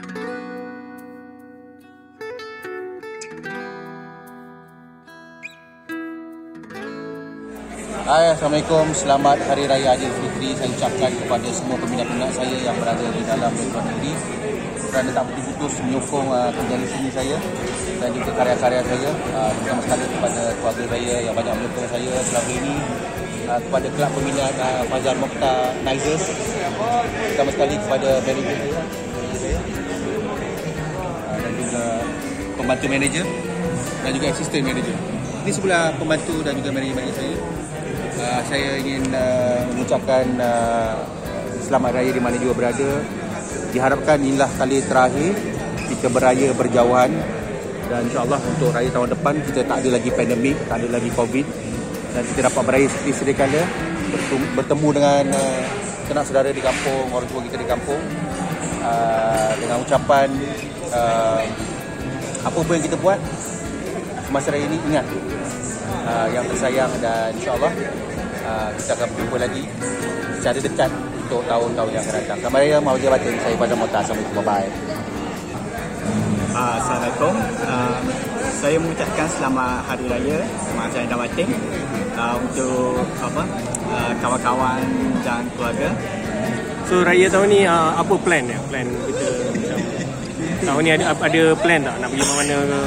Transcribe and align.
Hai, 0.00 0.08
Assalamualaikum. 8.32 8.96
Selamat 8.96 9.36
Hari 9.44 9.68
Raya 9.68 9.92
Aidilfitri. 9.92 10.56
Saya 10.56 10.72
ucapkan 10.72 11.12
kepada 11.12 11.48
semua 11.52 11.76
peminat-peminat 11.84 12.32
saya 12.32 12.56
yang 12.64 12.72
berada 12.80 13.04
di 13.12 13.20
dalam 13.28 13.52
luar 13.52 13.84
negeri 13.92 14.16
kerana 14.88 15.12
tak 15.12 15.24
putus-putus 15.28 15.84
menyokong 15.84 16.32
uh, 16.32 16.48
kerja 16.48 16.76
di 16.80 16.88
sini 16.88 17.08
saya 17.12 17.36
dan 18.00 18.08
juga 18.16 18.32
karya-karya 18.40 18.80
saya. 18.80 19.10
Uh, 19.36 19.52
terutama 19.52 19.80
sekali 19.84 20.04
kepada 20.08 20.40
keluarga 20.56 20.84
saya 20.96 21.14
yang 21.28 21.34
banyak 21.36 21.54
menyokong 21.60 21.88
saya 21.92 22.12
selama 22.24 22.50
ini. 22.56 22.74
Uh, 23.44 23.60
kepada 23.68 23.86
kelab 23.92 24.10
peminat 24.16 24.54
uh, 24.64 24.80
Fazal 24.88 25.16
Mokhtar 25.20 25.76
Nizers. 25.84 26.24
Terutama 27.36 27.50
sekali 27.52 27.74
kepada 27.76 28.08
manager 28.24 28.56
saya. 28.56 29.09
Pembantu 32.70 32.86
manager 32.86 33.26
dan 34.06 34.10
juga 34.14 34.26
assistant 34.30 34.62
manager. 34.62 34.94
Ini 35.42 35.50
sebelah 35.50 35.90
pembantu 35.98 36.38
dan 36.46 36.54
juga 36.54 36.70
manager-manager 36.70 37.14
saya. 37.18 37.34
Uh, 38.14 38.40
saya 38.46 38.68
ingin 38.78 39.02
uh, 39.10 39.66
mengucapkan 39.74 40.22
uh, 40.38 41.02
selamat 41.66 41.98
raya 41.98 42.10
di 42.14 42.22
mana 42.22 42.38
juga 42.38 42.54
berada. 42.54 43.02
Diharapkan 43.74 44.22
inilah 44.22 44.46
kali 44.54 44.86
terakhir 44.86 45.34
kita 45.90 46.14
beraya 46.14 46.54
berjauhan 46.54 47.10
dan 47.90 48.06
insyaAllah 48.06 48.38
untuk 48.38 48.70
raya 48.70 48.86
tahun 48.94 49.18
depan 49.18 49.34
kita 49.50 49.66
tak 49.66 49.76
ada 49.82 49.88
lagi 49.90 50.10
pandemik, 50.14 50.54
tak 50.70 50.78
ada 50.78 50.88
lagi 50.94 51.10
COVID 51.18 51.46
dan 52.14 52.22
kita 52.22 52.40
dapat 52.54 52.62
beraya 52.70 52.86
seperti 52.86 53.10
sedia 53.18 53.34
kala 53.34 53.62
bertemu 54.54 54.88
dengan 54.94 55.24
uh, 55.34 55.62
sanak 56.06 56.22
saudara 56.22 56.54
di 56.54 56.62
kampung, 56.62 57.10
orang 57.10 57.26
tua 57.34 57.42
kita 57.50 57.56
di 57.58 57.66
kampung 57.66 58.02
uh, 58.78 59.50
dengan 59.58 59.82
ucapan 59.82 60.30
uh, 60.94 61.42
apa 62.40 62.58
pun 62.60 62.72
yang 62.72 62.84
kita 62.84 62.96
buat 63.00 63.18
semasa 64.24 64.48
raya 64.54 64.64
ini 64.64 64.78
ingat 64.88 65.06
uh, 66.08 66.28
yang 66.32 66.44
tersayang 66.48 66.92
dan 67.02 67.34
insyaAllah 67.36 67.72
uh, 68.46 68.68
kita 68.78 68.90
akan 68.96 69.06
berjumpa 69.12 69.36
lagi 69.42 69.62
secara 70.40 70.58
dekat 70.58 70.90
untuk 71.30 71.40
tahun-tahun 71.46 71.90
yang 71.94 72.02
akan 72.02 72.14
datang. 72.16 72.38
Selamat 72.42 72.58
Raya, 72.58 72.76
Mahfuzir 72.82 73.10
Batin. 73.12 73.34
Saya 73.38 73.54
Fazal 73.54 73.76
Mokhtar. 73.78 74.00
Assalamualaikum. 74.02 74.38
Bye-bye. 74.42 74.68
Uh, 76.50 76.74
Assalamualaikum. 76.80 77.34
Uh, 77.62 77.98
saya 78.50 78.76
mengucapkan 78.82 79.26
selamat 79.30 79.72
Hari 79.86 80.04
Raya 80.10 80.38
Mak 80.74 80.86
Zainal 80.90 81.18
Batin 81.22 81.48
uh, 82.18 82.34
untuk 82.40 83.04
apa 83.22 83.42
uh, 83.88 84.12
kawan-kawan 84.18 84.82
dan 85.22 85.46
keluarga. 85.54 85.88
So 86.90 87.06
raya 87.06 87.30
tahun 87.30 87.46
ni 87.54 87.60
uh, 87.62 87.94
apa 87.94 88.14
plan 88.18 88.42
dia? 88.50 88.58
Plan 88.66 88.82
kita 89.06 89.19
tahun 90.60 90.80
ni 90.84 90.90
ada 90.92 91.04
ada 91.16 91.42
plan 91.56 91.80
tak 91.82 91.94
nak 92.00 92.08
pergi 92.12 92.24
mana-mana 92.28 92.56
ke? 92.64 92.80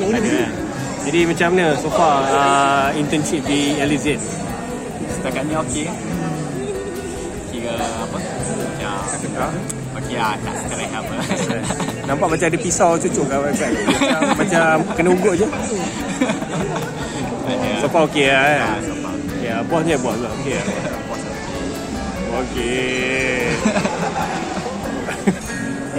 Ada 0.00 0.30
kan. 0.30 0.50
Jadi 1.00 1.20
macam 1.24 1.48
mana 1.56 1.66
so 1.80 1.88
far 1.88 2.16
uh, 2.28 2.88
internship 2.94 3.42
di 3.48 3.80
Elizade? 3.80 4.20
Setakat 5.10 5.42
ni 5.48 5.54
okey. 5.56 5.86
Kira 7.50 7.74
apa? 7.74 8.18
Ya. 8.78 8.92
Okey 9.98 10.16
ah, 10.20 10.34
tak 10.38 10.54
sekarang 10.66 10.92
apa. 10.94 11.14
Nampak 12.08 12.26
macam 12.36 12.46
ada 12.46 12.58
pisau 12.60 12.94
cucuk 13.00 13.26
kat 13.26 13.38
website. 13.40 13.74
Macam, 13.80 14.20
macam 14.36 14.76
kena 14.94 15.08
ugut 15.14 15.34
je. 15.40 15.46
So 17.80 17.86
far 17.88 18.04
okey 18.06 18.28
lah 18.28 18.44
kan? 18.44 18.60
Ah, 18.60 18.78
so 18.84 18.92
far. 19.00 19.14
Ya, 19.40 19.54
bosnya 19.66 19.96
bos 19.98 20.16
lah. 20.20 20.30
Okey 20.36 20.54
lah. 20.60 20.66
Okey. 22.44 23.40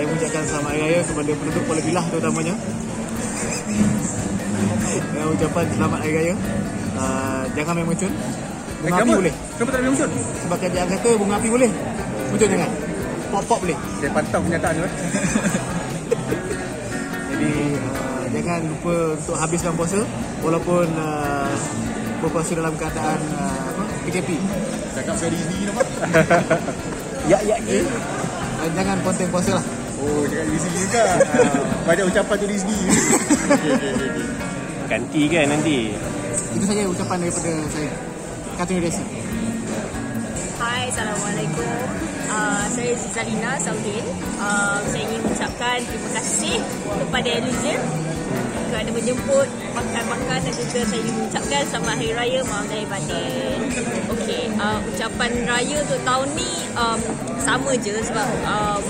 Saya 0.01 0.09
mengucapkan 0.09 0.41
selamat 0.49 0.73
Raya 0.81 0.99
kepada 1.05 1.29
penduduk 1.29 1.61
Kuala 1.69 1.81
Bilah 1.85 2.05
terutamanya. 2.09 2.55
Dengan 4.97 5.27
ucapan 5.29 5.65
selamat 5.77 5.97
Hari 6.01 6.13
Raya. 6.17 6.35
Uh, 6.97 7.43
jangan 7.53 7.73
main 7.77 7.85
muncul. 7.85 8.09
Bunga 8.81 8.97
api 8.97 9.11
boleh. 9.13 9.33
Kenapa 9.53 9.69
tak 9.69 9.77
ada 9.77 9.89
muncul? 9.93 10.09
Sebab 10.41 10.57
kerajaan 10.57 10.87
kata 10.89 11.09
bunga 11.21 11.35
api 11.37 11.49
boleh. 11.53 11.69
Muncul 12.33 12.47
jangan. 12.49 12.69
Pop-pop 13.29 13.59
boleh. 13.61 13.77
Saya 14.01 14.09
pantau 14.09 14.41
kenyataan 14.41 14.73
tu. 14.73 14.81
eh. 14.81 14.89
Jadi 17.29 17.51
uh, 17.77 18.23
jangan 18.33 18.61
lupa 18.73 18.95
untuk 19.21 19.35
habiskan 19.37 19.73
puasa 19.77 20.01
walaupun 20.41 20.89
uh, 20.97 21.53
berpuasa 22.25 22.57
dalam 22.57 22.73
keadaan 22.73 23.21
uh, 23.37 23.69
apa? 23.69 23.83
PKP. 24.09 24.33
Cakap 24.97 25.13
saya 25.13 25.29
Disney 25.29 25.69
nampak? 25.69 25.85
Ya 27.29 27.37
ya 27.45 27.53
ya. 27.69 27.85
Jangan 28.73 28.97
konten 29.05 29.29
puasa 29.29 29.61
lah. 29.61 29.65
Oh, 30.01 30.25
cakap 30.25 30.47
Disney 30.49 30.73
juga. 30.81 31.03
Ah, 31.05 31.61
Banyak 31.85 32.05
ucapan 32.09 32.35
tu 32.41 32.45
Disney. 32.49 32.73
Okey, 32.73 33.69
okey, 33.69 33.89
okey, 33.93 34.07
okey. 34.09 34.25
Ganti 34.89 35.21
kan 35.29 35.45
nanti. 35.47 35.77
Itu 36.57 36.63
saja 36.65 36.81
ucapan 36.89 37.17
daripada 37.21 37.51
saya. 37.69 37.91
Katun 38.57 38.81
Resi. 38.81 39.05
Hai, 40.57 40.89
Assalamualaikum. 40.89 41.69
Uh, 42.31 42.65
saya 42.71 42.91
Zalina 43.13 43.51
Saudin. 43.61 44.05
Uh, 44.41 44.79
saya 44.89 45.03
ingin 45.05 45.21
mengucapkan 45.21 45.77
terima 45.85 46.09
kasih 46.17 46.57
kepada 47.05 47.29
Elysium 47.37 47.81
kerana 48.71 48.87
menjemput 48.95 49.47
makan-makan 49.75 50.39
dan 50.39 50.53
juga 50.55 50.81
saya 50.87 50.99
ingin 51.03 51.15
mengucapkan 51.19 51.61
selamat 51.67 51.95
Hari 51.99 52.09
Raya 52.15 52.39
Malam 52.47 52.65
Zahir 52.71 52.87
Batin. 52.87 53.57
Okey, 54.15 54.43
uh, 54.55 54.79
ucapan 54.87 55.31
raya 55.43 55.75
untuk 55.83 55.99
tahun 56.07 56.27
ni 56.39 56.51
um, 56.73 56.99
sama 57.43 57.71
je 57.75 57.99
sebab 57.99 58.27
um, 58.47 58.83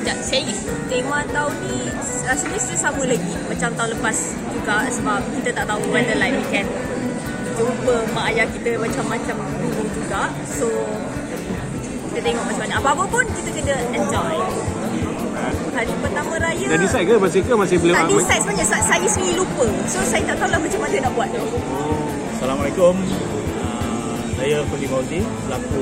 Sekejap, 0.00 0.18
saya 0.24 0.48
tema 0.88 1.20
tahun 1.28 1.52
ni 1.60 1.92
rasanya 2.24 2.56
still 2.56 2.80
sama 2.80 3.04
lagi 3.04 3.36
macam 3.52 3.68
tahun 3.76 3.90
lepas 4.00 4.16
juga 4.48 4.88
sebab 4.88 5.20
kita 5.36 5.52
tak 5.52 5.64
tahu 5.68 5.92
whether 5.92 6.16
like 6.16 6.32
we 6.32 6.40
can 6.48 6.64
jumpa 7.52 8.08
mak 8.16 8.32
ayah 8.32 8.48
kita 8.48 8.80
macam-macam 8.80 9.36
dulu 9.60 9.84
juga. 9.92 10.32
So 10.48 10.72
kita 12.16 12.32
tengok 12.32 12.44
macam 12.48 12.62
mana. 12.64 12.74
Apa-apa 12.80 13.04
pun 13.12 13.24
kita 13.28 13.48
kena 13.52 13.76
enjoy. 13.92 14.36
Hari 15.76 15.92
pertama 16.00 16.32
raya. 16.48 16.64
Dah 16.64 16.78
decide 16.80 17.04
ke 17.04 17.14
masih 17.20 17.40
ke 17.44 17.52
masih 17.52 17.76
belum 17.76 17.92
tak 18.00 18.08
decide 18.08 18.40
sebenarnya. 18.40 18.64
Sebab 18.72 18.82
saya 18.88 19.04
sendiri 19.12 19.34
lupa. 19.36 19.68
So 19.84 20.00
saya 20.00 20.24
tak 20.24 20.36
tahu 20.40 20.48
lah 20.48 20.60
macam 20.64 20.80
mana 20.80 20.96
nak 20.96 21.12
buat. 21.12 21.28
Tu 21.28 21.44
Assalamualaikum. 22.40 22.94
Uh, 23.60 24.16
saya 24.40 24.64
Fuli 24.64 24.88
Mauzi, 24.88 25.20
pelaku 25.44 25.80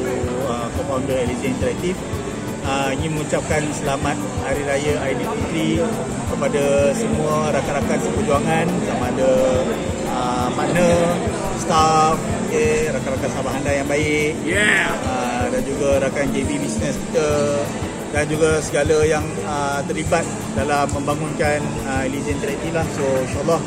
uh, 0.50 0.66
co-founder 0.74 1.16
Elysian 1.22 1.54
Interactive. 1.54 1.98
Uh, 2.68 2.92
ingin 3.00 3.16
mengucapkan 3.16 3.64
selamat 3.72 4.12
Hari 4.44 4.60
Raya 4.68 4.94
Aidilfitri 5.00 5.80
kepada 6.28 6.92
semua 6.92 7.48
rakan-rakan 7.48 7.96
seperjuangan 8.04 8.66
sama 8.84 9.04
ada 9.08 9.32
uh, 10.04 10.48
partner, 10.52 10.96
staff, 11.56 12.20
okay, 12.44 12.92
rakan-rakan 12.92 13.28
sahabat 13.32 13.52
anda 13.56 13.72
yang 13.72 13.88
baik 13.88 14.36
Yeah. 14.44 14.92
uh, 15.00 15.48
dan 15.48 15.64
juga 15.64 15.96
rakan 15.96 16.28
JB 16.28 16.60
Business 16.60 17.00
kita 17.08 17.28
dan 18.12 18.24
juga 18.28 18.60
segala 18.60 19.00
yang 19.08 19.24
uh, 19.48 19.80
terlibat 19.88 20.28
dalam 20.52 20.92
membangunkan 20.92 21.64
uh, 21.88 22.04
Elysian 22.04 22.36
Interactive 22.36 22.76
lah. 22.76 22.84
So 22.92 23.04
insyaAllah 23.24 23.60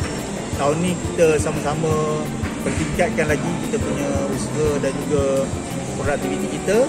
tahun 0.62 0.78
ni 0.78 0.94
kita 0.94 1.42
sama-sama 1.42 2.22
pertingkatkan 2.62 3.34
lagi 3.34 3.52
kita 3.66 3.82
punya 3.82 4.10
usaha 4.30 4.70
dan 4.78 4.94
juga 5.10 5.26
produktiviti 5.98 6.62
kita 6.62 6.86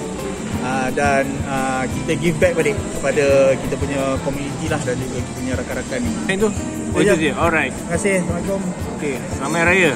uh, 0.61 0.89
dan 0.93 1.25
uh, 1.49 1.85
kita 1.89 2.13
give 2.21 2.37
back 2.37 2.53
balik 2.53 2.77
kepada 2.77 3.57
kita 3.57 3.75
punya 3.81 4.01
community 4.21 4.67
lah 4.69 4.81
dan 4.85 4.95
juga 5.01 5.19
kita 5.25 5.33
punya 5.41 5.53
rakan-rakan 5.57 5.99
ni. 6.05 6.13
Itu. 6.37 6.49
Oh, 6.93 7.01
Ya, 7.01 7.17
itu 7.17 7.25
je. 7.25 7.33
Alright. 7.33 7.73
Terima 7.73 7.91
kasih. 7.97 8.17
Assalamualaikum. 8.21 8.61
Okey, 9.01 9.15
selamat 9.41 9.57
Hari 9.57 9.69
raya. 9.73 9.93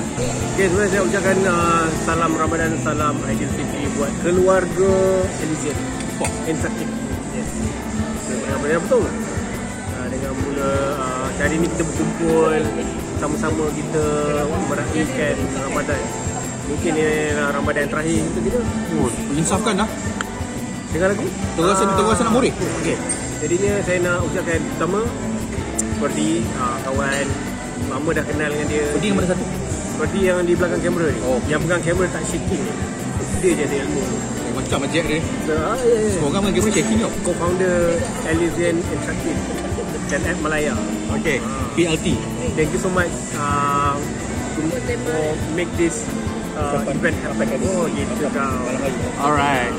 Okey, 0.57 0.65
sebenarnya 0.65 0.91
saya 0.91 1.03
ucapkan 1.05 1.39
uh, 1.45 1.85
salam 2.09 2.33
Ramadan, 2.33 2.71
salam 2.81 3.15
Aidilfitri 3.29 3.85
buat 4.01 4.13
keluarga 4.25 4.93
Elysian. 5.45 5.77
Pop 6.17 6.33
Interactive. 6.49 6.89
Yes. 7.37 7.51
Benar-benar 8.33 8.81
betul. 8.81 9.05
Uh, 9.05 10.07
dengan 10.09 10.33
mula 10.41 10.73
uh, 10.97 11.29
hari 11.37 11.61
ni 11.61 11.69
kita 11.69 11.85
berkumpul 11.85 12.57
sama-sama 13.21 13.65
kita 13.77 14.05
meraihkan 14.73 15.37
Ramadan. 15.69 16.03
Mungkin 16.67 16.93
ini 16.99 17.31
adalah 17.31 17.53
Ramadan 17.61 17.85
terakhir 17.87 18.21
untuk 18.27 18.43
kita. 18.43 18.59
Oh, 18.97 19.11
insafkan 19.37 19.75
lah. 19.85 19.89
Dengar 20.97 21.13
lagu? 21.13 21.29
Terasa 21.61 21.85
Ah, 21.85 21.93
terasa 21.93 22.23
nak 22.25 22.33
murid. 22.33 22.55
Okey. 22.57 22.97
Jadinya 23.45 23.73
saya 23.85 23.99
nak 24.01 24.19
ucapkan 24.25 24.61
pertama 24.65 25.01
seperti 25.77 26.27
uh, 26.57 26.77
kawan 26.89 27.27
lama 27.93 28.09
dah 28.17 28.25
kenal 28.25 28.49
dengan 28.49 28.67
dia. 28.73 28.85
Jadi 28.97 29.07
yang 29.13 29.17
mana 29.21 29.29
satu? 29.29 29.45
Seperti 29.93 30.19
yang 30.25 30.41
di 30.49 30.53
belakang 30.57 30.81
kamera 30.81 31.13
ni. 31.13 31.21
Oh. 31.21 31.37
Yang 31.45 31.61
pegang 31.69 31.83
kamera 31.85 32.09
tak 32.17 32.25
shaking 32.33 32.63
ni. 32.65 32.73
Dia 33.45 33.51
je 33.53 33.65
ada 33.69 33.77
ilmu 33.85 34.01
tu. 34.01 34.17
Oh, 34.17 34.53
macam 34.57 34.89
Jack 34.89 35.05
dia. 35.05 35.21
So, 35.45 35.53
ah, 35.53 35.77
ya, 35.85 35.97
ya. 36.01 36.09
Semua 36.17 36.29
orang 36.33 36.43
main 36.49 36.53
game 36.57 36.73
shaking 36.73 36.99
tau. 37.05 37.13
Co-founder 37.29 37.77
Elysian 38.33 38.77
Interactive 38.81 39.41
dan 40.09 40.21
App 40.25 40.39
Malaya. 40.41 40.73
Okay. 41.21 41.45
PLT. 41.77 42.17
Thank 42.57 42.73
you 42.73 42.81
so 42.81 42.89
much 42.89 43.13
uh, 43.37 44.01
for 45.05 45.25
make 45.53 45.69
this 45.77 46.09
uh, 46.57 46.81
event 46.89 47.21
happen. 47.21 47.53
Oh, 47.69 47.85
gitu 47.85 48.33
kau. 48.33 48.65
Alright. 49.21 49.77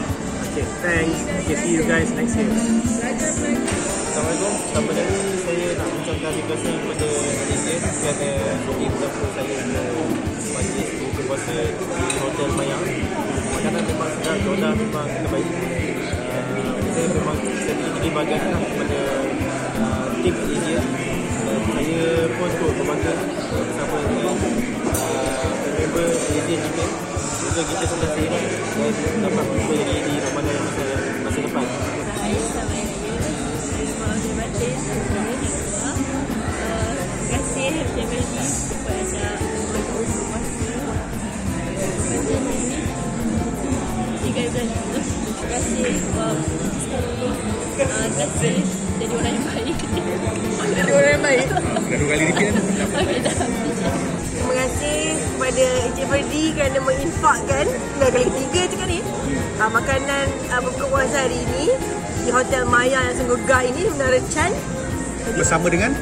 Okay, 0.57 0.65
thanks. 0.81 1.21
Okay, 1.45 1.54
see 1.54 1.77
you 1.77 1.86
guys 1.86 2.09
next 2.18 2.33
year. 2.33 2.50
Assalamualaikum. 2.50 4.57
Pertama 4.57 4.89
kali 4.89 5.38
saya 5.38 5.77
nak 5.77 5.86
ucapkan 6.01 6.33
terima 6.33 6.50
kasih 6.50 6.74
kepada 6.81 7.07
Malaysia 7.13 7.77
kerana 7.77 8.57
beri 8.65 8.89
mendapat 8.89 9.30
saya 9.38 9.54
ke 9.54 9.86
majlis 10.50 10.89
buka 10.98 11.21
puasa 11.30 11.62
di 11.62 12.18
Hotel 12.25 12.50
Mayang. 12.57 12.89
Makanan 13.54 13.86
memang 13.86 14.09
sedap, 14.18 14.42
jodoh 14.42 14.74
memang 14.81 15.06
terbaik. 15.06 15.45
Uh, 16.25 16.74
saya 16.89 17.06
memang 17.06 17.38
saya 17.38 17.74
terima 18.01 18.25
kasih 18.25 18.50
lah 18.50 18.62
kepada 18.65 19.01
uh, 19.77 20.09
tim 20.25 20.36
Malaysia 20.42 20.81
dan 21.45 21.62
saya 21.69 22.33
pun 22.33 22.50
turut 22.57 22.74
berbangga 22.81 23.13
bersama 23.54 23.98
dengan 24.09 24.33
uh, 24.42 24.67
Malaysia 26.28 26.60
juga 26.60 26.84
juga 27.40 27.62
kita 27.72 27.86
sudah 27.88 28.10
seiring 28.12 28.52
dan 28.76 29.16
dapat 29.24 29.46
berjumpa 29.48 29.74
lagi 29.80 30.02
di 30.04 30.14
Ramadan 30.20 30.56
masa, 30.60 30.84
masa 31.24 31.40
depan. 31.40 31.64
Yang 37.28 37.44
Terima 45.38 45.64
kasih 45.64 45.86
Sebab 45.98 46.36
bulan 46.44 47.36
Terima 47.78 48.06
kasih 48.20 48.56
Jadi 49.00 49.14
orang 49.16 49.34
yang 49.34 49.46
baik 49.48 49.78
Jadi 50.76 50.92
orang 50.92 51.12
yang 51.16 51.24
baik 51.24 51.48
Kedua 51.88 52.08
kali 52.12 52.24
repeat 52.30 52.52
kan? 52.52 52.64
Dah 53.26 53.37
kepada 55.57 55.89
Encik 55.89 56.06
Ferdi 56.06 56.44
kerana 56.54 56.80
menginfakkan 56.86 57.65
dah 57.98 58.09
kali 58.13 58.25
ketiga 58.30 58.62
je 58.69 58.75
kan 58.77 58.88
ni 58.94 59.01
uh, 59.57 59.69
makanan 59.74 60.25
uh, 60.54 60.59
berbuka 60.62 60.86
puasa 60.86 61.25
hari 61.25 61.42
ini 61.50 61.74
di 62.21 62.30
Hotel 62.30 62.62
Maya 62.69 63.09
yang 63.09 63.15
sungguh 63.18 63.42
gah 63.50 63.65
ini 63.65 63.89
Menara 63.98 64.21
Chan 64.30 64.54
Bersama 65.33 65.65
dengan 65.74 65.98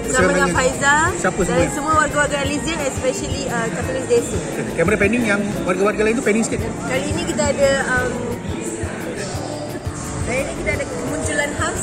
bersama 0.00 0.32
dengan 0.32 0.48
Faiza 0.48 1.12
Siapa 1.12 1.40
dan 1.44 1.68
semua? 1.68 1.76
semua 1.76 1.92
warga-warga 2.08 2.40
Elysian 2.48 2.80
especially 2.88 3.44
uh, 3.52 3.68
Katolik 3.76 4.08
Desa. 4.08 4.38
Kamera 4.80 4.96
panning 4.96 5.28
yang 5.28 5.44
warga-warga 5.68 6.00
lain 6.00 6.16
tu 6.16 6.24
panning 6.24 6.44
sikit. 6.46 6.64
Kali 6.88 7.04
ini 7.12 7.22
kita 7.28 7.52
ada 7.52 7.70
um, 8.00 8.12
Hari 10.24 10.40
ini 10.40 10.52
kita 10.64 10.70
ada 10.72 10.84
kemunculan 10.88 11.50
khas 11.60 11.80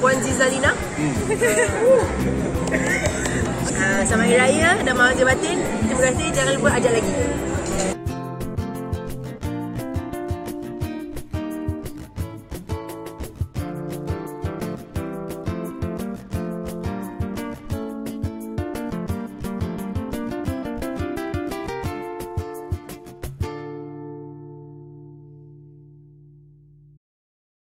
Puan 0.00 0.16
Zizalina. 0.24 0.72
Hmm. 0.96 2.48
dan 4.82 4.94
Maaf 4.98 5.20
Batin. 5.22 5.58
Terima 5.86 6.02
kasih. 6.10 6.26
Jangan 6.34 6.52
lupa 6.58 6.70
ajak 6.74 6.92
lagi. 6.98 7.14